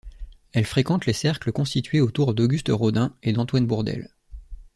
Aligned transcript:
Elle 0.53 0.65
fréquente 0.65 1.05
les 1.05 1.13
cercles 1.13 1.51
constitués 1.51 2.01
autour 2.01 2.33
d'Auguste 2.33 2.69
Rodin 2.71 3.13
et 3.21 3.33
d'Antoine 3.33 3.67
Bourdelle. 3.67 4.09